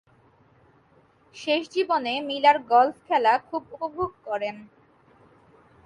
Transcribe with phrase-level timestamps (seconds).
[1.35, 4.55] শেষ জীবনে Miller golf খেলা খুব উপভোগ করেন।